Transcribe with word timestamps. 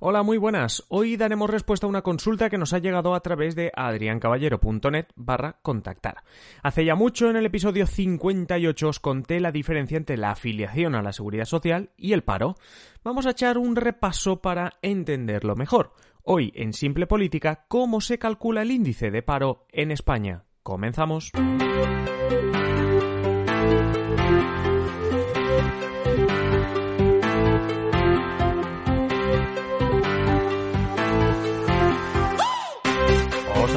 Hola, 0.00 0.22
muy 0.22 0.38
buenas. 0.38 0.84
Hoy 0.90 1.16
daremos 1.16 1.50
respuesta 1.50 1.84
a 1.84 1.88
una 1.88 2.02
consulta 2.02 2.48
que 2.48 2.56
nos 2.56 2.72
ha 2.72 2.78
llegado 2.78 3.16
a 3.16 3.20
través 3.20 3.56
de 3.56 3.72
adriancaballero.net 3.74 5.06
barra 5.16 5.58
contactar. 5.60 6.22
Hace 6.62 6.84
ya 6.84 6.94
mucho, 6.94 7.28
en 7.28 7.36
el 7.36 7.46
episodio 7.46 7.84
58, 7.84 8.88
os 8.88 9.00
conté 9.00 9.40
la 9.40 9.50
diferencia 9.50 9.96
entre 9.96 10.16
la 10.16 10.30
afiliación 10.30 10.94
a 10.94 11.02
la 11.02 11.12
seguridad 11.12 11.46
social 11.46 11.90
y 11.96 12.12
el 12.12 12.22
paro. 12.22 12.54
Vamos 13.02 13.26
a 13.26 13.30
echar 13.30 13.58
un 13.58 13.74
repaso 13.74 14.40
para 14.40 14.74
entenderlo 14.82 15.56
mejor. 15.56 15.94
Hoy, 16.22 16.52
en 16.54 16.74
Simple 16.74 17.08
Política, 17.08 17.64
cómo 17.66 18.00
se 18.00 18.20
calcula 18.20 18.62
el 18.62 18.70
índice 18.70 19.10
de 19.10 19.22
paro 19.22 19.66
en 19.72 19.90
España. 19.90 20.44
Comenzamos. 20.62 21.32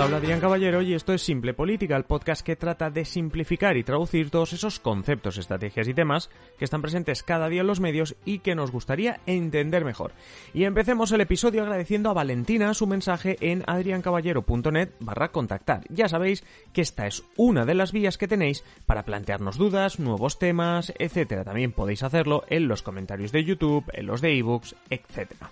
Habla 0.02 0.18
Adrián 0.18 0.40
Caballero 0.40 0.82
y 0.82 0.96
esto 0.96 1.14
es 1.14 1.22
Simple 1.22 1.54
Política, 1.54 1.96
el 1.96 2.06
podcast 2.06 2.44
que 2.44 2.56
trata 2.56 2.90
de 2.90 3.06
simplificar 3.06 3.78
y 3.78 3.84
traducir 3.84 4.32
todos 4.32 4.52
esos 4.54 4.80
conceptos, 4.80 5.38
estrategias 5.38 5.88
y 5.88 5.94
temas 5.94 6.32
que 6.58 6.66
están 6.66 6.82
presentes 6.82 7.22
cada 7.22 7.50
día 7.50 7.62
en 7.62 7.68
los 7.68 7.80
medios 7.80 8.16
y 8.26 8.40
que 8.40 8.56
nos 8.56 8.72
gustaría 8.72 9.20
entender 9.28 9.86
mejor. 9.86 10.14
Y 10.56 10.64
empecemos 10.64 11.12
el 11.12 11.22
episodio 11.22 11.62
agradeciendo 11.62 12.10
a 12.10 12.14
Valentina 12.14 12.74
su 12.74 12.88
mensaje 12.88 13.38
en 13.42 13.64
adriancaballero.net 13.68 14.90
barra 15.00 15.32
contactar. 15.32 15.84
Ya 15.90 16.10
sabéis 16.10 16.44
que 16.74 16.82
esta 16.82 17.06
es 17.06 17.24
una 17.36 17.66
de 17.66 17.76
las 17.76 17.92
vías 17.92 18.18
que 18.18 18.28
tenéis 18.28 18.64
para 18.88 19.04
plantearnos 19.04 19.58
dudas, 19.58 20.00
nuevos 20.00 20.40
temas, 20.40 20.94
etcétera. 20.98 21.44
También 21.44 21.74
podéis 21.74 22.02
hacerlo 22.02 22.44
en 22.48 22.68
los 22.68 22.82
comentarios 22.82 23.32
de 23.32 23.44
YouTube, 23.44 23.86
en 23.94 24.08
los 24.08 24.22
de 24.22 24.36
ebooks, 24.36 24.76
etcétera. 24.90 25.52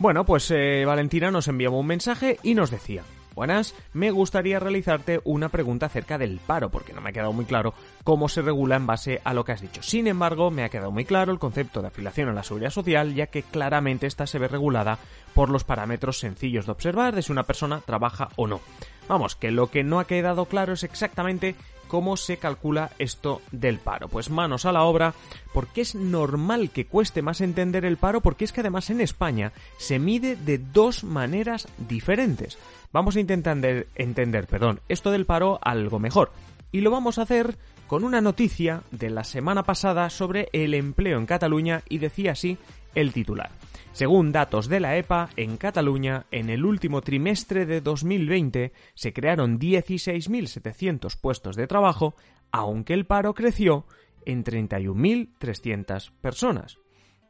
Bueno, 0.00 0.24
pues 0.24 0.50
eh, 0.50 0.84
Valentina 0.84 1.30
nos 1.30 1.46
enviaba 1.46 1.76
un 1.76 1.86
mensaje 1.86 2.38
y 2.42 2.54
nos 2.54 2.70
decía 2.70 3.02
Buenas, 3.38 3.72
me 3.92 4.10
gustaría 4.10 4.58
realizarte 4.58 5.20
una 5.22 5.48
pregunta 5.48 5.86
acerca 5.86 6.18
del 6.18 6.40
paro, 6.44 6.70
porque 6.70 6.92
no 6.92 7.00
me 7.00 7.10
ha 7.10 7.12
quedado 7.12 7.32
muy 7.32 7.44
claro 7.44 7.72
cómo 8.02 8.28
se 8.28 8.42
regula 8.42 8.74
en 8.74 8.88
base 8.88 9.20
a 9.22 9.32
lo 9.32 9.44
que 9.44 9.52
has 9.52 9.60
dicho. 9.60 9.80
Sin 9.80 10.08
embargo, 10.08 10.50
me 10.50 10.64
ha 10.64 10.70
quedado 10.70 10.90
muy 10.90 11.04
claro 11.04 11.30
el 11.30 11.38
concepto 11.38 11.80
de 11.80 11.86
afiliación 11.86 12.28
a 12.28 12.32
la 12.32 12.42
seguridad 12.42 12.70
social, 12.70 13.14
ya 13.14 13.28
que 13.28 13.44
claramente 13.44 14.08
esta 14.08 14.26
se 14.26 14.40
ve 14.40 14.48
regulada 14.48 14.98
por 15.34 15.50
los 15.50 15.62
parámetros 15.62 16.18
sencillos 16.18 16.66
de 16.66 16.72
observar 16.72 17.14
de 17.14 17.22
si 17.22 17.30
una 17.30 17.44
persona 17.44 17.80
trabaja 17.86 18.30
o 18.34 18.48
no. 18.48 18.60
Vamos, 19.06 19.36
que 19.36 19.52
lo 19.52 19.70
que 19.70 19.84
no 19.84 20.00
ha 20.00 20.08
quedado 20.08 20.46
claro 20.46 20.72
es 20.72 20.82
exactamente 20.82 21.54
cómo 21.88 22.16
se 22.16 22.36
calcula 22.36 22.90
esto 22.98 23.42
del 23.50 23.78
paro. 23.78 24.08
Pues 24.08 24.30
manos 24.30 24.64
a 24.64 24.72
la 24.72 24.84
obra, 24.84 25.14
porque 25.52 25.80
es 25.80 25.94
normal 25.94 26.70
que 26.70 26.86
cueste 26.86 27.22
más 27.22 27.40
entender 27.40 27.84
el 27.84 27.96
paro, 27.96 28.20
porque 28.20 28.44
es 28.44 28.52
que 28.52 28.60
además 28.60 28.90
en 28.90 29.00
España 29.00 29.52
se 29.78 29.98
mide 29.98 30.36
de 30.36 30.58
dos 30.58 31.02
maneras 31.02 31.66
diferentes. 31.88 32.58
Vamos 32.92 33.16
a 33.16 33.20
intentar 33.20 33.58
entender, 33.96 34.46
perdón, 34.46 34.80
esto 34.88 35.10
del 35.10 35.26
paro 35.26 35.58
algo 35.62 35.98
mejor. 35.98 36.30
Y 36.70 36.82
lo 36.82 36.90
vamos 36.90 37.18
a 37.18 37.22
hacer 37.22 37.56
con 37.88 38.04
una 38.04 38.20
noticia 38.20 38.82
de 38.90 39.08
la 39.08 39.24
semana 39.24 39.62
pasada 39.62 40.10
sobre 40.10 40.50
el 40.52 40.74
empleo 40.74 41.18
en 41.18 41.26
Cataluña 41.26 41.82
y 41.88 41.98
decía 41.98 42.32
así 42.32 42.58
el 42.94 43.12
titular. 43.12 43.50
Según 43.92 44.30
datos 44.30 44.68
de 44.68 44.78
la 44.78 44.96
EPA, 44.96 45.30
en 45.36 45.56
Cataluña, 45.56 46.26
en 46.30 46.50
el 46.50 46.64
último 46.64 47.00
trimestre 47.00 47.66
de 47.66 47.80
2020 47.80 48.72
se 48.94 49.12
crearon 49.12 49.58
16.700 49.58 51.20
puestos 51.20 51.56
de 51.56 51.66
trabajo, 51.66 52.14
aunque 52.52 52.94
el 52.94 53.06
paro 53.06 53.34
creció 53.34 53.86
en 54.24 54.44
31.300 54.44 56.12
personas. 56.20 56.78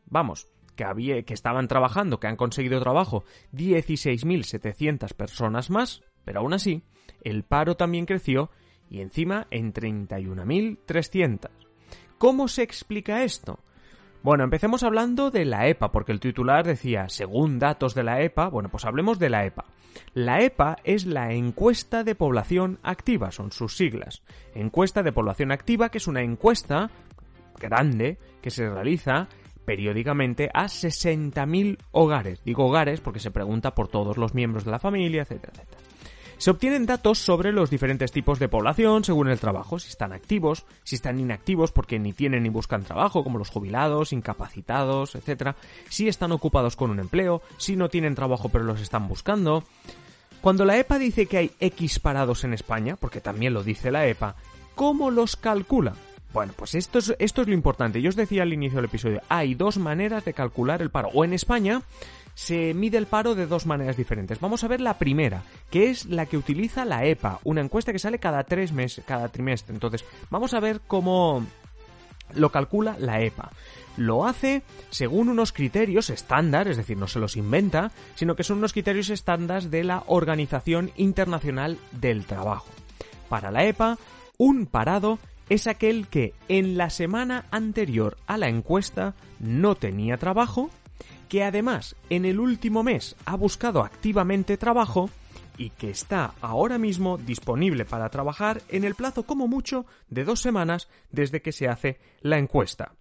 Vamos, 0.05 0.49
que, 0.77 0.85
había, 0.85 1.23
que 1.23 1.35
estaban 1.35 1.69
trabajando, 1.69 2.21
que 2.21 2.27
han 2.27 2.37
conseguido 2.37 2.81
trabajo 2.81 3.25
16.700 3.55 5.15
personas 5.15 5.71
más, 5.71 6.03
pero 6.25 6.41
aún 6.41 6.53
así, 6.53 6.83
el 7.23 7.45
paro 7.45 7.77
también 7.77 8.05
creció 8.05 8.51
y 8.91 9.01
encima 9.01 9.47
en 9.51 9.73
31.300. 9.73 11.49
¿Cómo 12.19 12.49
se 12.49 12.63
explica 12.63 13.25
esto? 13.25 13.61
Bueno, 14.29 14.45
empecemos 14.45 14.83
hablando 14.83 15.31
de 15.31 15.47
la 15.47 15.69
EPA, 15.69 15.91
porque 15.91 16.13
el 16.13 16.21
titular 16.21 16.67
decía, 16.67 17.09
según 17.09 17.59
datos 17.59 17.95
de 17.95 18.03
la 18.03 18.21
EPA, 18.21 18.51
bueno, 18.51 18.69
pues 18.69 18.85
hablemos 18.85 19.19
de 19.19 19.31
la 19.31 19.47
EPA. 19.47 19.65
La 20.13 20.43
EPA 20.43 20.77
es 20.85 21.07
la 21.07 21.33
encuesta 21.33 22.05
de 22.05 22.15
población 22.15 22.79
activa, 22.83 23.31
son 23.31 23.53
sus 23.53 23.79
siglas. 23.79 24.23
Encuesta 24.55 25.03
de 25.03 25.13
población 25.13 25.51
activa, 25.51 25.89
que 25.89 25.97
es 25.97 26.07
una 26.07 26.21
encuesta 26.21 26.91
grande 27.59 28.19
que 28.43 28.51
se 28.51 28.69
realiza 28.69 29.29
periódicamente 29.65 30.51
a 30.53 30.65
60.000 30.65 31.79
hogares. 31.93 32.45
Digo 32.45 32.67
hogares 32.67 33.01
porque 33.01 33.21
se 33.21 33.31
pregunta 33.31 33.75
por 33.75 33.89
todos 33.89 34.19
los 34.19 34.35
miembros 34.35 34.67
de 34.67 34.73
la 34.73 34.79
familia, 34.79 35.23
etcétera, 35.23 35.55
etcétera. 35.55 35.88
Se 36.39 36.53
obtienen 36.53 36.87
datos 36.87 37.19
sobre 37.19 37.51
los 37.51 37.69
diferentes 37.69 38.13
tipos 38.13 38.39
de 38.39 38.49
población 38.49 39.03
según 39.03 39.29
el 39.29 39.41
trabajo, 39.41 39.81
si 39.81 39.89
están 39.89 40.13
activos, 40.13 40.65
si 40.85 40.95
están 40.95 41.19
inactivos 41.19 41.73
porque 41.73 41.99
ni 41.99 42.13
tienen 42.13 42.45
ni 42.45 42.49
buscan 42.49 42.85
trabajo, 42.85 43.25
como 43.25 43.39
los 43.39 43.51
jubilados, 43.51 44.13
incapacitados, 44.13 45.17
etc. 45.17 45.57
Si 45.89 46.07
están 46.07 46.31
ocupados 46.31 46.77
con 46.77 46.91
un 46.91 47.01
empleo, 47.01 47.43
si 47.57 47.75
no 47.75 47.89
tienen 47.89 48.15
trabajo 48.15 48.51
pero 48.51 48.63
los 48.63 48.81
están 48.81 49.09
buscando. 49.09 49.65
Cuando 50.41 50.65
la 50.65 50.79
EPA 50.79 51.01
dice 51.01 51.27
que 51.27 51.39
hay 51.39 51.51
X 51.59 51.99
parados 51.99 52.45
en 52.45 52.55
España, 52.55 52.95
porque 52.95 53.21
también 53.21 53.53
lo 53.53 53.65
dice 53.65 53.91
la 53.91 54.07
EPA, 54.07 54.37
¿cómo 54.77 55.11
los 55.11 55.35
calcula? 55.35 55.95
Bueno, 56.33 56.53
pues 56.55 56.77
esto 56.77 57.01
es, 57.01 57.17
esto 57.19 57.43
es 57.43 57.49
lo 57.49 57.55
importante. 57.55 58.01
Yo 58.01 58.11
os 58.11 58.17
decía 58.17 58.43
al 58.43 58.53
inicio 58.53 58.77
del 58.77 58.85
episodio, 58.85 59.23
hay 59.29 59.57
dos 59.57 59.79
maneras 59.79 60.25
de 60.25 60.35
calcular 60.35 60.83
el 60.83 60.91
paro. 60.91 61.09
O 61.15 61.25
en 61.25 61.33
España 61.33 61.83
se 62.39 62.73
mide 62.73 62.99
el 62.99 63.07
paro 63.07 63.35
de 63.35 63.49
dos 63.49 63.67
maneras 63.67 63.97
diferentes. 63.97 64.39
Vamos 64.39 64.63
a 64.63 64.69
ver 64.69 64.81
la 64.81 64.97
primera, 64.97 65.43
que 65.73 65.91
es 65.91 66.07
la 66.07 66.25
que 66.27 66.37
utiliza 66.37 66.85
la 66.85 67.05
EPA, 67.05 67.41
una 67.43 67.63
encuesta 67.63 67.91
que 67.91 67.99
sale 67.99 68.21
cada 68.21 68.45
tres 68.45 68.71
meses, 68.71 69.05
cada 69.05 69.29
trimestre. 69.29 69.75
Entonces, 69.75 70.05
vamos 70.31 70.55
a 70.55 70.61
ver 70.61 70.81
cómo 70.87 71.45
lo 72.35 72.53
calcula 72.53 72.95
la 73.01 73.21
EPA. 73.21 73.51
Lo 73.97 74.25
hace 74.25 74.63
según 74.91 75.31
unos 75.31 75.51
criterios 75.51 76.11
estándar, 76.11 76.69
es 76.69 76.77
decir, 76.77 76.97
no 76.97 77.09
se 77.09 77.19
los 77.19 77.37
inventa, 77.37 77.91
sino 78.15 78.37
que 78.37 78.45
son 78.45 78.59
unos 78.59 78.73
criterios 78.73 79.11
estándar 79.11 79.65
de 79.65 79.83
la 79.83 80.05
Organización 80.07 80.93
Internacional 80.97 81.77
del 81.91 82.25
Trabajo. 82.25 82.69
Para 83.29 83.51
la 83.51 83.65
EPA, 83.65 83.99
un 84.37 84.67
parado 84.67 85.19
es 85.49 85.67
aquel 85.67 86.07
que 86.07 86.35
en 86.47 86.77
la 86.77 86.91
semana 86.91 87.47
anterior 87.51 88.17
a 88.29 88.39
la 88.39 88.49
encuesta 88.49 89.15
no 89.41 89.75
tenía 89.75 90.19
trabajo 90.19 90.71
que 91.29 91.45
además 91.45 91.97
en 92.11 92.25
el 92.25 92.41
último 92.41 92.83
mes 92.83 93.17
ha 93.25 93.37
buscado 93.37 93.83
activamente 93.83 94.57
trabajo 94.57 95.11
y 95.59 95.71
que 95.71 95.91
está 95.91 96.35
ahora 96.41 96.79
mismo 96.79 97.19
disponible 97.19 97.85
para 97.85 98.09
trabajar 98.09 98.63
en 98.69 98.85
el 98.85 98.95
plazo 98.95 99.25
como 99.25 99.49
mucho 99.49 99.85
de 100.09 100.25
dos 100.25 100.41
semanas 100.41 100.89
desde 101.11 101.43
que 101.43 101.53
se 101.53 101.69
hace 101.69 101.99
la 102.21 102.39
encuesta. 102.39 102.93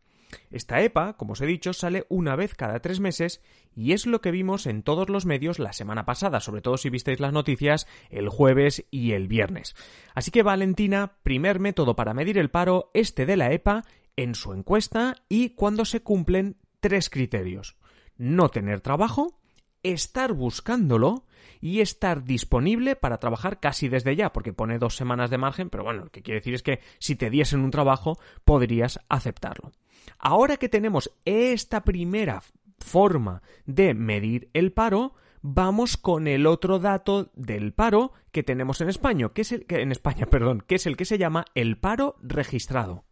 Esta 0.51 0.81
EPA, 0.81 1.13
como 1.13 1.33
os 1.33 1.41
he 1.41 1.45
dicho, 1.45 1.71
sale 1.71 2.05
una 2.09 2.35
vez 2.35 2.53
cada 2.53 2.81
tres 2.81 2.99
meses 2.99 3.41
y 3.75 3.93
es 3.93 4.05
lo 4.05 4.19
que 4.19 4.31
vimos 4.31 4.65
en 4.65 4.83
todos 4.83 5.07
los 5.07 5.25
medios 5.25 5.57
la 5.57 5.71
semana 5.71 6.03
pasada, 6.05 6.41
sobre 6.41 6.61
todo 6.61 6.77
si 6.77 6.89
visteis 6.89 7.21
las 7.21 7.31
noticias 7.31 7.87
el 8.09 8.27
jueves 8.27 8.85
y 8.91 9.13
el 9.13 9.27
viernes. 9.27 9.75
Así 10.15 10.31
que 10.31 10.43
Valentina, 10.43 11.13
primer 11.23 11.59
método 11.59 11.95
para 11.95 12.13
medir 12.13 12.37
el 12.37 12.49
paro, 12.49 12.91
este 12.93 13.25
de 13.25 13.37
la 13.37 13.53
EPA, 13.53 13.85
en 14.17 14.35
su 14.35 14.51
encuesta 14.51 15.15
y 15.29 15.51
cuando 15.51 15.85
se 15.85 16.01
cumplen 16.01 16.57
tres 16.81 17.09
criterios 17.09 17.77
no 18.17 18.49
tener 18.49 18.81
trabajo, 18.81 19.39
estar 19.83 20.33
buscándolo 20.33 21.25
y 21.61 21.81
estar 21.81 22.23
disponible 22.23 22.95
para 22.95 23.17
trabajar 23.17 23.59
casi 23.59 23.89
desde 23.89 24.15
ya, 24.15 24.31
porque 24.31 24.53
pone 24.53 24.79
dos 24.79 24.95
semanas 24.95 25.29
de 25.29 25.37
margen, 25.37 25.69
pero 25.69 25.83
bueno, 25.83 26.05
lo 26.05 26.11
que 26.11 26.21
quiere 26.21 26.39
decir 26.39 26.53
es 26.53 26.63
que 26.63 26.79
si 26.99 27.15
te 27.15 27.29
diesen 27.29 27.61
un 27.61 27.71
trabajo 27.71 28.17
podrías 28.45 28.99
aceptarlo. 29.09 29.71
Ahora 30.19 30.57
que 30.57 30.69
tenemos 30.69 31.11
esta 31.25 31.83
primera 31.83 32.41
forma 32.79 33.41
de 33.65 33.93
medir 33.93 34.49
el 34.53 34.71
paro, 34.71 35.13
vamos 35.41 35.97
con 35.97 36.27
el 36.27 36.45
otro 36.45 36.79
dato 36.79 37.31
del 37.35 37.73
paro 37.73 38.13
que 38.31 38.43
tenemos 38.43 38.81
en 38.81 38.89
España, 38.89 39.29
que 39.29 39.41
es 39.41 39.51
el 39.51 39.65
que 39.65 39.81
en 39.81 39.91
España, 39.91 40.25
perdón, 40.29 40.63
que 40.65 40.75
es 40.75 40.85
el 40.85 40.97
que 40.97 41.05
se 41.05 41.17
llama 41.17 41.45
el 41.55 41.77
paro 41.77 42.15
registrado. 42.21 43.06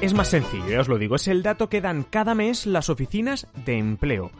Es 0.00 0.14
más 0.14 0.28
sencillo, 0.28 0.68
ya 0.68 0.80
os 0.80 0.88
lo 0.88 0.98
digo, 0.98 1.16
es 1.16 1.26
el 1.28 1.42
dato 1.42 1.68
que 1.68 1.80
dan 1.80 2.02
cada 2.02 2.34
mes 2.34 2.66
las 2.66 2.90
oficinas 2.90 3.46
de 3.64 3.78
empleo. 3.78 4.30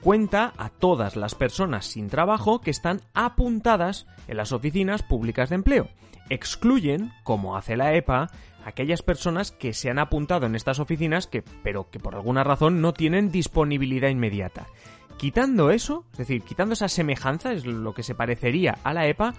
Cuenta 0.00 0.52
a 0.56 0.68
todas 0.68 1.16
las 1.16 1.34
personas 1.34 1.86
sin 1.86 2.08
trabajo 2.08 2.60
que 2.60 2.70
están 2.70 3.00
apuntadas 3.14 4.06
en 4.28 4.36
las 4.36 4.52
oficinas 4.52 5.02
públicas 5.02 5.48
de 5.48 5.54
empleo. 5.54 5.88
Excluyen, 6.30 7.12
como 7.22 7.56
hace 7.56 7.76
la 7.76 7.94
EPA, 7.94 8.28
aquellas 8.64 9.02
personas 9.02 9.52
que 9.52 9.72
se 9.72 9.88
han 9.88 9.98
apuntado 9.98 10.46
en 10.46 10.56
estas 10.56 10.80
oficinas 10.80 11.26
que, 11.26 11.42
pero 11.62 11.90
que 11.90 12.00
por 12.00 12.14
alguna 12.14 12.44
razón 12.44 12.80
no 12.80 12.92
tienen 12.92 13.30
disponibilidad 13.30 14.08
inmediata. 14.08 14.66
Quitando 15.16 15.70
eso, 15.70 16.04
es 16.12 16.18
decir, 16.18 16.42
quitando 16.42 16.74
esa 16.74 16.88
semejanza, 16.88 17.52
es 17.52 17.64
lo 17.64 17.94
que 17.94 18.02
se 18.02 18.16
parecería 18.16 18.78
a 18.82 18.92
la 18.92 19.06
EPA, 19.06 19.34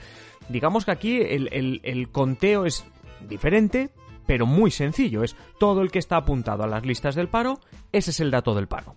digamos 0.47 0.85
que 0.85 0.91
aquí 0.91 1.21
el, 1.21 1.81
el 1.83 2.09
conteo 2.09 2.65
es 2.65 2.85
diferente, 3.27 3.89
pero 4.25 4.45
muy 4.45 4.71
sencillo. 4.71 5.23
Es 5.23 5.35
todo 5.59 5.81
el 5.81 5.91
que 5.91 5.99
está 5.99 6.17
apuntado 6.17 6.63
a 6.63 6.67
las 6.67 6.85
listas 6.85 7.15
del 7.15 7.29
paro, 7.29 7.59
ese 7.91 8.11
es 8.11 8.19
el 8.19 8.31
dato 8.31 8.55
del 8.55 8.67
paro. 8.67 8.95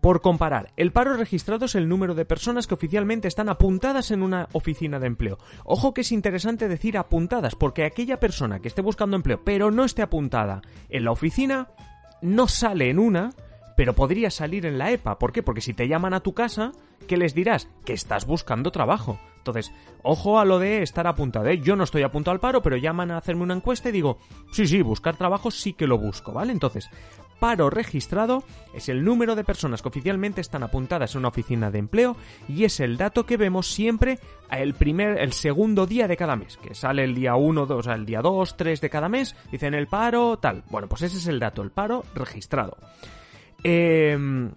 Por 0.00 0.20
comparar, 0.20 0.72
el 0.76 0.92
paro 0.92 1.16
registrado 1.16 1.64
es 1.64 1.74
el 1.74 1.88
número 1.88 2.14
de 2.14 2.24
personas 2.24 2.66
que 2.66 2.74
oficialmente 2.74 3.28
están 3.28 3.48
apuntadas 3.48 4.10
en 4.10 4.22
una 4.22 4.48
oficina 4.52 5.00
de 5.00 5.06
empleo. 5.06 5.38
Ojo 5.64 5.94
que 5.94 6.02
es 6.02 6.12
interesante 6.12 6.68
decir 6.68 6.96
apuntadas, 6.96 7.56
porque 7.56 7.84
aquella 7.84 8.20
persona 8.20 8.60
que 8.60 8.68
esté 8.68 8.82
buscando 8.82 9.16
empleo 9.16 9.42
pero 9.42 9.70
no 9.70 9.84
esté 9.84 10.02
apuntada 10.02 10.62
en 10.88 11.04
la 11.04 11.10
oficina, 11.10 11.70
no 12.22 12.46
sale 12.46 12.90
en 12.90 12.98
una, 12.98 13.30
pero 13.76 13.94
podría 13.94 14.30
salir 14.30 14.64
en 14.66 14.78
la 14.78 14.90
EPA. 14.90 15.18
¿Por 15.18 15.32
qué? 15.32 15.42
Porque 15.42 15.60
si 15.60 15.74
te 15.74 15.88
llaman 15.88 16.14
a 16.14 16.20
tu 16.20 16.34
casa, 16.34 16.72
¿qué 17.08 17.16
les 17.16 17.34
dirás? 17.34 17.68
Que 17.84 17.92
estás 17.92 18.26
buscando 18.26 18.70
trabajo. 18.70 19.18
Entonces, 19.46 19.72
ojo 20.02 20.40
a 20.40 20.44
lo 20.44 20.58
de 20.58 20.82
estar 20.82 21.06
apuntado. 21.06 21.46
¿eh? 21.46 21.60
Yo 21.60 21.76
no 21.76 21.84
estoy 21.84 22.02
apuntado 22.02 22.32
al 22.32 22.40
paro, 22.40 22.62
pero 22.62 22.76
llaman 22.76 23.12
a 23.12 23.18
hacerme 23.18 23.44
una 23.44 23.54
encuesta 23.54 23.88
y 23.88 23.92
digo, 23.92 24.18
sí, 24.50 24.66
sí, 24.66 24.82
buscar 24.82 25.16
trabajo 25.16 25.50
sí 25.50 25.72
que 25.72 25.86
lo 25.86 25.98
busco, 25.98 26.32
¿vale? 26.32 26.52
Entonces, 26.52 26.90
paro 27.38 27.70
registrado 27.70 28.42
es 28.74 28.88
el 28.88 29.04
número 29.04 29.36
de 29.36 29.44
personas 29.44 29.82
que 29.82 29.88
oficialmente 29.88 30.40
están 30.40 30.64
apuntadas 30.64 31.14
en 31.14 31.20
una 31.20 31.28
oficina 31.28 31.70
de 31.70 31.78
empleo 31.78 32.16
y 32.48 32.64
es 32.64 32.80
el 32.80 32.96
dato 32.96 33.24
que 33.24 33.36
vemos 33.36 33.68
siempre 33.68 34.18
el 34.50 34.74
primer, 34.74 35.20
el 35.20 35.32
segundo 35.32 35.86
día 35.86 36.08
de 36.08 36.16
cada 36.16 36.34
mes, 36.34 36.56
que 36.56 36.74
sale 36.74 37.04
el 37.04 37.14
día 37.14 37.36
1, 37.36 37.62
o 37.62 37.82
sea, 37.82 37.94
el 37.94 38.06
día 38.06 38.20
2, 38.22 38.56
3 38.56 38.80
de 38.80 38.90
cada 38.90 39.08
mes, 39.08 39.36
dicen 39.52 39.74
el 39.74 39.86
paro, 39.86 40.38
tal. 40.38 40.64
Bueno, 40.70 40.88
pues 40.88 41.02
ese 41.02 41.18
es 41.18 41.26
el 41.28 41.38
dato, 41.38 41.62
el 41.62 41.70
paro 41.70 42.04
registrado. 42.14 42.76
Em, 43.62 44.50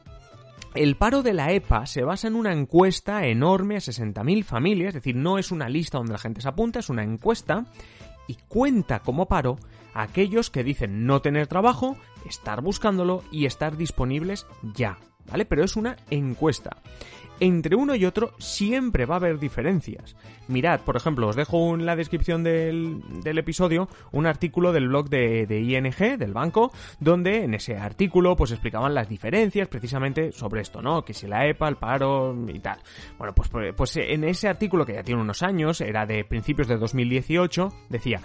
el 0.75 0.95
paro 0.95 1.23
de 1.23 1.33
la 1.33 1.51
EPA 1.51 1.85
se 1.85 2.03
basa 2.03 2.27
en 2.27 2.35
una 2.35 2.53
encuesta 2.53 3.25
enorme 3.25 3.75
a 3.75 3.79
60.000 3.79 4.43
familias, 4.43 4.89
es 4.89 4.93
decir, 4.95 5.15
no 5.15 5.37
es 5.37 5.51
una 5.51 5.69
lista 5.69 5.97
donde 5.97 6.13
la 6.13 6.19
gente 6.19 6.41
se 6.41 6.47
apunta, 6.47 6.79
es 6.79 6.89
una 6.89 7.03
encuesta 7.03 7.65
y 8.27 8.35
cuenta 8.47 8.99
como 8.99 9.27
paro 9.27 9.57
a 9.93 10.03
aquellos 10.03 10.49
que 10.49 10.63
dicen 10.63 11.05
no 11.05 11.21
tener 11.21 11.47
trabajo, 11.47 11.97
estar 12.27 12.61
buscándolo 12.61 13.23
y 13.31 13.45
estar 13.45 13.77
disponibles 13.77 14.45
ya, 14.75 14.99
¿vale? 15.29 15.45
Pero 15.45 15.63
es 15.63 15.75
una 15.75 15.95
encuesta. 16.09 16.77
Entre 17.41 17.75
uno 17.75 17.95
y 17.95 18.05
otro 18.05 18.33
siempre 18.37 19.05
va 19.05 19.15
a 19.15 19.17
haber 19.17 19.39
diferencias. 19.39 20.15
Mirad, 20.49 20.81
por 20.81 20.97
ejemplo, 20.97 21.27
os 21.27 21.37
dejo 21.37 21.73
en 21.73 21.85
la 21.85 21.95
descripción 21.95 22.43
del, 22.43 23.01
episodio 23.23 23.87
un 24.11 24.25
artículo 24.25 24.73
del 24.73 24.89
blog 24.89 25.09
de, 25.09 25.45
de, 25.45 25.61
ING, 25.61 26.17
del 26.17 26.33
banco, 26.33 26.71
donde 26.99 27.43
en 27.45 27.53
ese 27.53 27.77
artículo 27.77 28.35
pues 28.35 28.51
explicaban 28.51 28.93
las 28.93 29.07
diferencias 29.07 29.69
precisamente 29.69 30.33
sobre 30.33 30.61
esto, 30.61 30.81
¿no? 30.81 31.05
Que 31.05 31.13
si 31.13 31.27
la 31.27 31.47
EPA, 31.47 31.69
el 31.69 31.77
paro 31.77 32.35
y 32.47 32.59
tal. 32.59 32.79
Bueno, 33.17 33.33
pues, 33.33 33.47
pues, 33.47 33.73
pues 33.73 33.95
en 33.95 34.25
ese 34.25 34.49
artículo 34.49 34.85
que 34.85 34.95
ya 34.95 35.03
tiene 35.03 35.21
unos 35.21 35.41
años, 35.41 35.79
era 35.79 36.05
de 36.05 36.25
principios 36.25 36.67
de 36.67 36.77
2018, 36.77 37.71
decía 37.87 38.19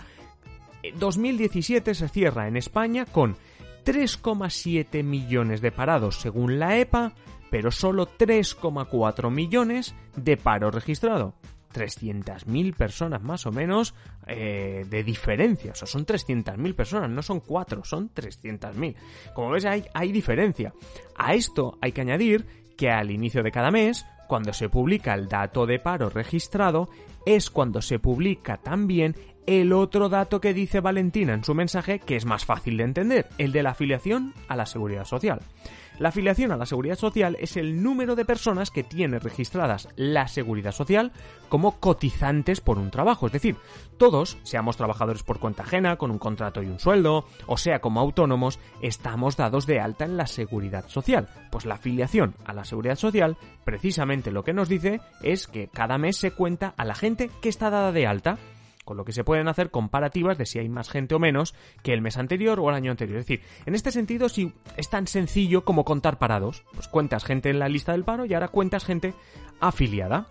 2017 0.92 1.94
se 1.94 2.08
cierra 2.08 2.48
en 2.48 2.56
España 2.56 3.06
con 3.06 3.36
3,7 3.84 5.02
millones 5.02 5.60
de 5.60 5.72
parados 5.72 6.20
según 6.20 6.58
la 6.58 6.78
EPA, 6.78 7.12
pero 7.50 7.70
solo 7.70 8.08
3,4 8.08 9.30
millones 9.30 9.94
de 10.16 10.36
paro 10.36 10.70
registrado. 10.70 11.34
300.000 11.74 12.74
personas 12.74 13.22
más 13.22 13.46
o 13.46 13.52
menos 13.52 13.94
eh, 14.26 14.86
de 14.88 15.02
diferencia. 15.02 15.72
O 15.72 15.74
sea, 15.74 15.86
son 15.86 16.06
300.000 16.06 16.74
personas, 16.74 17.10
no 17.10 17.20
son 17.20 17.40
4, 17.40 17.84
son 17.84 18.10
300.000. 18.14 18.94
Como 19.34 19.50
ves, 19.50 19.64
hay, 19.64 19.84
hay 19.92 20.12
diferencia. 20.12 20.72
A 21.16 21.34
esto 21.34 21.76
hay 21.80 21.92
que 21.92 22.00
añadir 22.00 22.46
que 22.76 22.90
al 22.90 23.10
inicio 23.10 23.42
de 23.42 23.50
cada 23.50 23.70
mes, 23.70 24.06
cuando 24.28 24.52
se 24.52 24.68
publica 24.68 25.14
el 25.14 25.28
dato 25.28 25.66
de 25.66 25.78
paro 25.78 26.10
registrado, 26.10 26.88
es 27.26 27.50
cuando 27.50 27.82
se 27.82 27.98
publica 27.98 28.58
también 28.58 29.16
el 29.46 29.72
otro 29.72 30.08
dato 30.08 30.40
que 30.40 30.54
dice 30.54 30.80
Valentina 30.80 31.34
en 31.34 31.44
su 31.44 31.54
mensaje 31.54 31.98
que 31.98 32.16
es 32.16 32.24
más 32.24 32.44
fácil 32.44 32.78
de 32.78 32.84
entender, 32.84 33.28
el 33.38 33.52
de 33.52 33.62
la 33.62 33.70
afiliación 33.70 34.32
a 34.48 34.56
la 34.56 34.66
seguridad 34.66 35.04
social. 35.04 35.40
La 35.98 36.08
afiliación 36.08 36.50
a 36.50 36.56
la 36.56 36.66
seguridad 36.66 36.96
social 36.96 37.36
es 37.38 37.56
el 37.56 37.80
número 37.80 38.16
de 38.16 38.24
personas 38.24 38.72
que 38.72 38.82
tiene 38.82 39.20
registradas 39.20 39.88
la 39.94 40.26
seguridad 40.26 40.72
social 40.72 41.12
como 41.48 41.78
cotizantes 41.78 42.60
por 42.60 42.78
un 42.78 42.90
trabajo. 42.90 43.26
Es 43.26 43.32
decir, 43.32 43.56
todos, 43.96 44.36
seamos 44.42 44.76
trabajadores 44.76 45.22
por 45.22 45.38
cuenta 45.38 45.62
ajena, 45.62 45.94
con 45.94 46.10
un 46.10 46.18
contrato 46.18 46.62
y 46.62 46.66
un 46.66 46.80
sueldo, 46.80 47.26
o 47.46 47.56
sea 47.56 47.78
como 47.78 48.00
autónomos, 48.00 48.58
estamos 48.82 49.36
dados 49.36 49.66
de 49.66 49.78
alta 49.78 50.04
en 50.04 50.16
la 50.16 50.26
seguridad 50.26 50.88
social. 50.88 51.28
Pues 51.52 51.64
la 51.64 51.74
afiliación 51.74 52.34
a 52.44 52.54
la 52.54 52.64
seguridad 52.64 52.96
social, 52.96 53.36
precisamente 53.64 54.32
lo 54.32 54.42
que 54.42 54.52
nos 54.52 54.68
dice 54.68 55.00
es 55.22 55.46
que 55.46 55.68
cada 55.68 55.96
mes 55.96 56.16
se 56.16 56.32
cuenta 56.32 56.74
a 56.76 56.84
la 56.84 56.96
gente 56.96 57.13
que 57.16 57.48
está 57.48 57.70
dada 57.70 57.92
de 57.92 58.06
alta 58.06 58.38
con 58.84 58.96
lo 58.96 59.04
que 59.04 59.12
se 59.12 59.24
pueden 59.24 59.48
hacer 59.48 59.70
comparativas 59.70 60.38
de 60.38 60.46
si 60.46 60.58
hay 60.58 60.68
más 60.68 60.88
gente 60.88 61.14
o 61.14 61.18
menos 61.18 61.54
que 61.82 61.92
el 61.92 62.02
mes 62.02 62.16
anterior 62.16 62.60
o 62.60 62.68
el 62.68 62.74
año 62.74 62.90
anterior. 62.90 63.18
Es 63.18 63.26
decir, 63.26 63.44
en 63.66 63.74
este 63.74 63.90
sentido, 63.90 64.28
si 64.28 64.52
es 64.76 64.90
tan 64.90 65.06
sencillo 65.06 65.64
como 65.64 65.84
contar 65.84 66.18
parados, 66.18 66.64
pues 66.74 66.88
cuentas 66.88 67.24
gente 67.24 67.50
en 67.50 67.58
la 67.58 67.68
lista 67.68 67.92
del 67.92 68.04
paro 68.04 68.26
y 68.26 68.34
ahora 68.34 68.48
cuentas 68.48 68.84
gente 68.84 69.14
afiliada. 69.60 70.28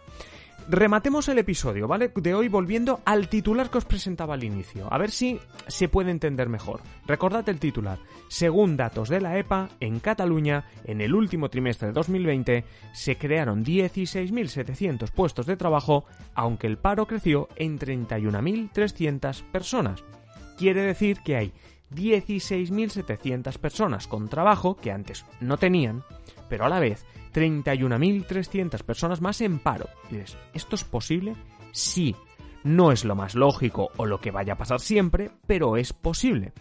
Rematemos 0.70 1.28
el 1.28 1.40
episodio, 1.40 1.90
¿vale? 1.90 2.12
De 2.16 2.34
hoy 2.34 2.48
volviendo 2.48 3.02
al 3.04 3.28
titular 3.28 3.70
que 3.70 3.80
os 3.80 3.86
presentaba 3.86 4.36
al 4.36 4.46
inicio. 4.46 4.88
A 4.92 4.98
ver 4.98 5.12
si 5.12 5.40
se 5.68 5.90
puede 5.90 6.10
entender 6.10 6.48
mejor. 6.48 6.80
Recordad 7.06 7.48
el 7.50 7.60
titular. 7.60 8.00
Según 8.30 8.78
datos 8.78 9.10
de 9.10 9.20
la 9.20 9.38
EPA, 9.38 9.70
en 9.82 10.00
Cataluña, 10.00 10.66
en 10.86 11.02
el 11.02 11.14
último 11.16 11.50
trimestre 11.50 11.90
de 11.90 11.94
2020, 11.94 12.64
se 12.94 13.18
crearon 13.18 13.66
16.700 13.66 15.12
puestos 15.12 15.46
de 15.46 15.58
trabajo, 15.58 16.06
aunque 16.34 16.68
el 16.68 16.78
paro 16.78 17.08
creció 17.08 17.50
en 17.58 17.78
31.300 17.78 19.44
personas. 19.52 20.04
Quiere 20.58 20.82
decir 20.82 21.20
que 21.26 21.36
hay 21.36 21.54
16.700 21.94 23.58
personas 23.58 24.08
con 24.08 24.30
trabajo 24.30 24.78
que 24.78 24.92
antes 24.92 25.26
no 25.42 25.58
tenían, 25.58 26.04
pero 26.50 26.66
a 26.66 26.70
la 26.70 26.80
vez 26.80 27.06
31.300 27.34 28.84
personas 28.84 29.22
más 29.22 29.42
en 29.42 29.60
paro. 29.60 29.88
Y 30.10 30.16
dices, 30.16 30.38
¿esto 30.54 30.76
es 30.76 30.84
posible? 30.84 31.36
Sí. 31.72 32.16
No 32.64 32.92
es 32.94 33.04
lo 33.04 33.16
más 33.16 33.36
lógico 33.36 33.90
o 33.98 34.06
lo 34.06 34.22
que 34.22 34.32
vaya 34.32 34.54
a 34.54 34.58
pasar 34.58 34.80
siempre, 34.80 35.32
pero 35.46 35.76
es 35.76 35.92
posible. 35.92 36.54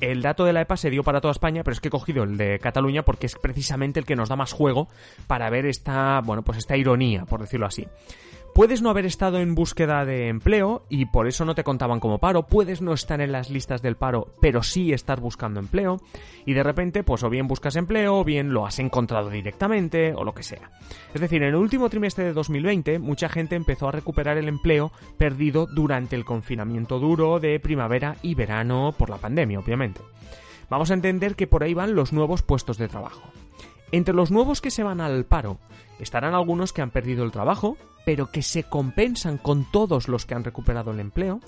El 0.00 0.22
dato 0.22 0.44
de 0.44 0.52
la 0.52 0.62
EPA 0.62 0.76
se 0.76 0.90
dio 0.90 1.04
para 1.04 1.20
toda 1.20 1.32
España, 1.32 1.62
pero 1.62 1.72
es 1.72 1.80
que 1.80 1.88
he 1.88 1.90
cogido 1.90 2.24
el 2.24 2.36
de 2.36 2.58
Cataluña 2.58 3.04
porque 3.04 3.26
es 3.26 3.36
precisamente 3.36 4.00
el 4.00 4.06
que 4.06 4.16
nos 4.16 4.28
da 4.28 4.36
más 4.36 4.52
juego 4.52 4.88
para 5.28 5.48
ver 5.50 5.66
esta, 5.66 6.20
bueno, 6.22 6.42
pues 6.42 6.58
esta 6.58 6.76
ironía, 6.76 7.24
por 7.24 7.40
decirlo 7.40 7.66
así. 7.66 7.86
Puedes 8.54 8.82
no 8.82 8.90
haber 8.90 9.04
estado 9.04 9.40
en 9.40 9.56
búsqueda 9.56 10.04
de 10.04 10.28
empleo 10.28 10.86
y 10.88 11.06
por 11.06 11.26
eso 11.26 11.44
no 11.44 11.56
te 11.56 11.64
contaban 11.64 11.98
como 11.98 12.20
paro, 12.20 12.46
puedes 12.46 12.82
no 12.82 12.92
estar 12.92 13.20
en 13.20 13.32
las 13.32 13.50
listas 13.50 13.82
del 13.82 13.96
paro, 13.96 14.36
pero 14.40 14.62
sí 14.62 14.92
estar 14.92 15.20
buscando 15.20 15.58
empleo 15.58 15.96
y 16.46 16.54
de 16.54 16.62
repente 16.62 17.02
pues 17.02 17.24
o 17.24 17.30
bien 17.30 17.48
buscas 17.48 17.74
empleo 17.74 18.18
o 18.18 18.24
bien 18.24 18.52
lo 18.52 18.64
has 18.64 18.78
encontrado 18.78 19.28
directamente 19.28 20.14
o 20.14 20.22
lo 20.22 20.34
que 20.34 20.44
sea. 20.44 20.70
Es 21.12 21.20
decir, 21.20 21.42
en 21.42 21.48
el 21.48 21.56
último 21.56 21.90
trimestre 21.90 22.26
de 22.26 22.32
2020 22.32 23.00
mucha 23.00 23.28
gente 23.28 23.56
empezó 23.56 23.88
a 23.88 23.92
recuperar 23.92 24.38
el 24.38 24.46
empleo 24.46 24.92
perdido 25.18 25.66
durante 25.66 26.14
el 26.14 26.24
confinamiento 26.24 27.00
duro 27.00 27.40
de 27.40 27.58
primavera 27.58 28.18
y 28.22 28.36
verano 28.36 28.94
por 28.96 29.10
la 29.10 29.18
pandemia, 29.18 29.58
obviamente. 29.58 30.00
Vamos 30.70 30.92
a 30.92 30.94
entender 30.94 31.34
que 31.34 31.48
por 31.48 31.64
ahí 31.64 31.74
van 31.74 31.96
los 31.96 32.12
nuevos 32.12 32.42
puestos 32.42 32.78
de 32.78 32.86
trabajo. 32.86 33.32
Entre 33.94 34.12
los 34.12 34.32
nuevos 34.32 34.60
que 34.60 34.72
se 34.72 34.82
van 34.82 35.00
al 35.00 35.24
paro 35.24 35.60
estarán 36.00 36.34
algunos 36.34 36.72
que 36.72 36.82
han 36.82 36.90
perdido 36.90 37.22
el 37.22 37.30
trabajo, 37.30 37.76
pero 38.04 38.28
que 38.28 38.42
se 38.42 38.64
compensan 38.64 39.38
con 39.38 39.70
todos 39.70 40.08
los 40.08 40.26
que 40.26 40.34
han 40.34 40.42
recuperado 40.42 40.90
el 40.90 40.98
empleo, 40.98 41.38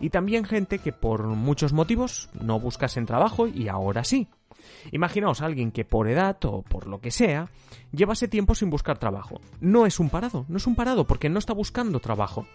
y 0.00 0.08
también 0.08 0.46
gente 0.46 0.78
que 0.78 0.94
por 0.94 1.26
muchos 1.26 1.74
motivos 1.74 2.30
no 2.40 2.58
buscasen 2.58 3.04
trabajo 3.04 3.46
y 3.46 3.68
ahora 3.68 4.02
sí. 4.02 4.28
Imaginaos 4.92 5.42
a 5.42 5.44
alguien 5.44 5.72
que 5.72 5.84
por 5.84 6.08
edad 6.08 6.38
o 6.46 6.62
por 6.62 6.86
lo 6.86 7.02
que 7.02 7.10
sea 7.10 7.50
llevase 7.92 8.28
tiempo 8.28 8.54
sin 8.54 8.70
buscar 8.70 8.96
trabajo. 8.96 9.38
No 9.60 9.84
es 9.84 10.00
un 10.00 10.08
parado, 10.08 10.46
no 10.48 10.56
es 10.56 10.66
un 10.66 10.76
parado 10.76 11.06
porque 11.06 11.28
no 11.28 11.38
está 11.38 11.52
buscando 11.52 12.00
trabajo. 12.00 12.46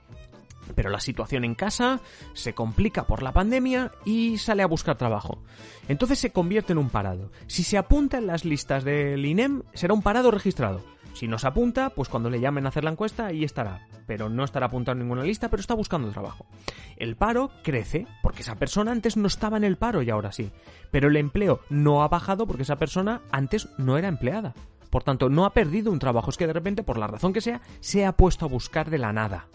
Pero 0.74 0.90
la 0.90 1.00
situación 1.00 1.44
en 1.44 1.56
casa 1.56 2.00
se 2.34 2.54
complica 2.54 3.06
por 3.06 3.22
la 3.22 3.34
pandemia 3.34 3.92
y 4.06 4.38
sale 4.38 4.64
a 4.64 4.68
buscar 4.68 4.98
trabajo. 4.98 5.44
Entonces 5.88 6.20
se 6.20 6.32
convierte 6.32 6.74
en 6.74 6.80
un 6.80 6.90
parado. 6.90 7.32
Si 7.48 7.64
se 7.64 7.78
apunta 7.78 8.18
en 8.18 8.28
las 8.28 8.46
listas 8.46 8.84
del 8.84 9.26
INEM, 9.26 9.64
será 9.74 9.94
un 9.94 10.02
parado 10.02 10.32
registrado. 10.32 10.82
Si 11.16 11.30
nos 11.30 11.46
apunta, 11.46 11.92
pues 11.92 12.10
cuando 12.10 12.30
le 12.30 12.42
llamen 12.42 12.66
a 12.66 12.70
hacer 12.70 12.84
la 12.84 12.92
encuesta, 12.92 13.28
ahí 13.28 13.46
estará. 13.46 13.88
Pero 14.06 14.28
no 14.28 14.44
estará 14.44 14.66
apuntado 14.66 14.94
en 14.94 15.00
ninguna 15.00 15.24
lista, 15.24 15.50
pero 15.50 15.62
está 15.62 15.74
buscando 15.74 16.12
trabajo. 16.12 16.46
El 16.98 17.16
paro 17.16 17.52
crece 17.64 18.06
porque 18.22 18.42
esa 18.42 18.56
persona 18.56 18.92
antes 18.92 19.16
no 19.16 19.28
estaba 19.28 19.56
en 19.56 19.64
el 19.64 19.78
paro 19.78 20.02
y 20.02 20.10
ahora 20.10 20.34
sí. 20.34 20.52
Pero 20.92 21.08
el 21.08 21.16
empleo 21.16 21.62
no 21.70 22.04
ha 22.04 22.10
bajado 22.10 22.46
porque 22.46 22.64
esa 22.64 22.76
persona 22.76 23.22
antes 23.32 23.70
no 23.78 23.98
era 23.98 24.10
empleada. 24.10 24.54
Por 24.96 25.04
tanto, 25.04 25.28
no 25.28 25.44
ha 25.44 25.50
perdido 25.50 25.92
un 25.92 26.00
trabajo, 26.00 26.30
es 26.30 26.38
que 26.38 26.48
de 26.48 26.54
repente, 26.54 26.82
por 26.82 26.98
la 26.98 27.06
razón 27.06 27.34
que 27.34 27.42
sea, 27.42 27.60
se 27.82 28.06
ha 28.06 28.14
puesto 28.14 28.46
a 28.46 28.48
buscar 28.48 28.90
de 28.90 28.98
la 28.98 29.12
nada. 29.12 29.48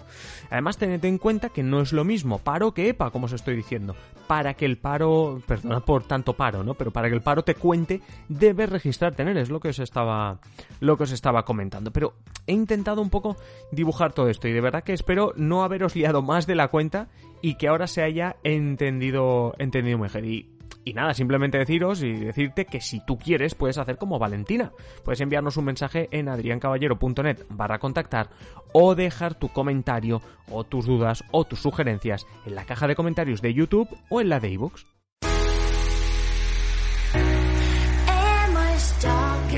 Además, 0.51 0.77
tened 0.77 1.03
en 1.03 1.17
cuenta 1.17 1.49
que 1.49 1.63
no 1.63 1.81
es 1.81 1.95
lo 1.95 2.05
mismo 2.05 2.41
paro 2.41 2.75
que 2.75 2.91
EPA, 2.91 3.11
como 3.11 3.25
os 3.25 3.33
estoy 3.33 3.57
diciendo. 3.57 3.97
Para 4.27 4.53
que 4.53 4.67
el 4.67 4.77
paro, 4.77 5.41
perdona 5.47 5.81
por 5.81 6.05
tanto 6.05 6.35
paro, 6.35 6.63
¿no? 6.63 6.75
Pero 6.75 6.91
para 6.91 7.09
que 7.09 7.15
el 7.15 7.23
paro 7.23 7.43
te 7.43 7.55
cuente, 7.55 8.03
debes 8.29 8.69
registrarte 8.69 9.23
en 9.23 9.35
es 9.39 9.49
lo 9.49 9.61
que 9.61 9.71
os 9.71 9.79
estaba, 9.79 10.41
lo 10.79 10.99
que 10.99 11.05
os 11.05 11.11
estaba 11.11 11.47
comentando. 11.47 11.91
Pero 11.91 12.17
he 12.47 12.53
intentado 12.53 13.01
un 13.01 13.09
poco 13.09 13.39
dibujar 13.73 14.13
todo 14.13 14.29
esto 14.29 14.47
y 14.47 14.53
de 14.53 14.61
verdad 14.61 14.85
que 14.85 14.93
espero 14.93 15.33
no 15.37 15.65
haberos 15.65 15.97
liado 15.97 16.21
más 16.21 16.47
de 16.47 16.55
la 16.55 16.69
cuenta 16.69 17.09
y 17.41 17.55
que 17.55 17.69
ahora 17.69 17.87
se 17.87 18.03
haya 18.03 18.37
entendido, 18.45 19.55
entendido 19.59 19.97
mejor. 19.97 20.23
Y 20.23 20.60
y 20.85 20.95
nada, 20.95 21.15
simplemente 21.15 21.59
deciros 21.59 22.03
y 22.03 22.13
decirte 22.13 22.65
que 22.65 22.81
si 22.81 23.05
tú 23.05 23.19
quieres 23.19 23.55
puedes 23.55 23.79
hacer 23.79 23.99
como 23.99 24.19
Valentina. 24.19 24.73
Puedes 25.05 25.21
enviarnos 25.21 25.57
un 25.57 25.67
mensaje 25.67 26.09
en 26.11 26.29
adriancaballero.net 26.29 27.45
barra 27.51 27.79
contactar 27.79 28.31
o 28.73 28.95
dejar 28.95 29.35
tu 29.35 29.49
comentario 29.49 30.23
o 30.51 30.65
tus 30.65 30.87
dudas 30.87 31.25
o 31.31 31.45
tus 31.45 31.61
sugerencias 31.61 32.27
en 32.47 32.55
la 32.55 32.65
caja 32.65 32.87
de 32.87 32.97
comentarios 32.97 33.43
de 33.43 33.55
YouTube 33.55 33.89
o 34.09 34.21
en 34.21 34.29
la 34.29 34.41
de 34.41 34.51
iVoox. 34.51 34.85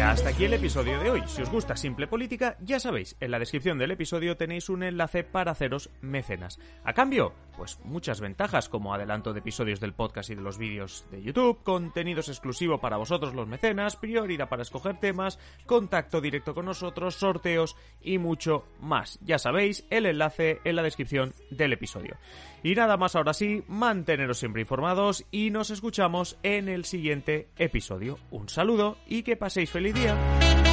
hasta 0.03 0.31
aquí 0.31 0.45
el 0.45 0.55
episodio 0.55 0.99
de 0.99 1.11
hoy. 1.11 1.23
Si 1.27 1.43
os 1.43 1.51
gusta 1.51 1.77
Simple 1.77 2.07
Política, 2.07 2.57
ya 2.61 2.81
sabéis, 2.81 3.17
en 3.21 3.31
la 3.31 3.39
descripción 3.39 3.79
del 3.79 3.93
episodio 3.93 4.37
tenéis 4.37 4.69
un 4.69 4.83
enlace 4.83 5.23
para 5.23 5.53
haceros 5.53 5.91
mecenas. 6.01 6.59
A 6.85 6.93
cambio, 6.93 7.33
pues 7.57 7.79
muchas 7.85 8.21
ventajas 8.21 8.69
como 8.69 8.95
adelanto 8.95 9.33
de 9.33 9.41
episodios 9.41 9.81
del 9.81 9.95
podcast 9.95 10.31
y 10.31 10.35
de 10.35 10.43
los 10.43 10.59
vídeos 10.59 11.07
de 11.11 11.23
YouTube, 11.23 11.63
contenidos 11.63 12.29
exclusivos 12.29 12.81
para 12.81 12.97
vosotros 12.97 13.35
los 13.35 13.49
mecenas, 13.49 13.97
prioridad 13.97 14.49
para 14.49 14.63
escoger 14.63 14.99
temas, 14.99 15.39
contacto 15.67 16.21
directo 16.21 16.55
con 16.55 16.67
nosotros, 16.67 17.17
sorteos 17.17 17.77
y 18.01 18.19
mucho 18.19 18.65
más. 18.81 19.19
Ya 19.23 19.39
sabéis, 19.39 19.85
el 19.91 20.07
enlace 20.07 20.61
en 20.65 20.77
la 20.77 20.83
descripción 20.83 21.33
del 21.51 21.73
episodio. 21.73 22.17
Y 22.63 22.75
nada 22.75 22.97
más 22.97 23.17
ahora 23.17 23.35
sí, 23.35 23.65
manteneros 23.69 24.39
siempre 24.39 24.63
informados 24.63 25.25
y 25.31 25.51
nos 25.51 25.71
escuchamos 25.71 26.39
en 26.43 26.69
el 26.69 26.85
siguiente 26.85 27.49
episodio. 27.57 28.19
Un 28.31 28.49
saludo 28.49 28.97
y 29.07 29.23
que 29.23 29.37
paséis 29.37 29.71
feliz 29.71 29.95
día. 29.95 30.72